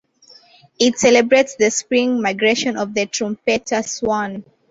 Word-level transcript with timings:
It 0.79 0.97
celebrates 0.97 1.57
the 1.57 1.69
spring 1.69 2.23
migration 2.23 2.75
of 2.75 2.95
the 2.95 3.05
trumpeter 3.05 3.83
swan. 3.83 4.43